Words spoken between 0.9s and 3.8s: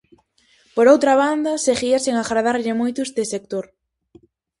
outra banda, seguía sen agradarlle moito este sector.